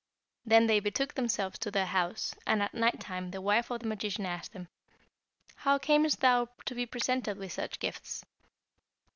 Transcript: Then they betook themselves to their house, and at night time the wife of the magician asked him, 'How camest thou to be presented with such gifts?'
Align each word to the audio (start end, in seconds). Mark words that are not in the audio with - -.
Then 0.43 0.65
they 0.65 0.79
betook 0.79 1.13
themselves 1.13 1.59
to 1.59 1.69
their 1.69 1.85
house, 1.85 2.33
and 2.47 2.63
at 2.63 2.73
night 2.73 2.99
time 2.99 3.29
the 3.29 3.39
wife 3.39 3.69
of 3.69 3.81
the 3.81 3.85
magician 3.87 4.25
asked 4.25 4.53
him, 4.53 4.67
'How 5.57 5.77
camest 5.77 6.21
thou 6.21 6.47
to 6.65 6.73
be 6.73 6.87
presented 6.87 7.37
with 7.37 7.51
such 7.53 7.77
gifts?' 7.77 8.25